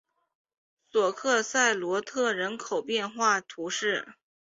[0.91, 4.15] 索克塞罗特人口变化图示